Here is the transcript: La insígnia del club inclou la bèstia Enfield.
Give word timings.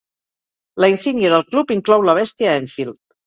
La 0.83 0.89
insígnia 0.93 1.29
del 1.35 1.45
club 1.51 1.75
inclou 1.77 2.07
la 2.09 2.17
bèstia 2.21 2.57
Enfield. 2.63 2.99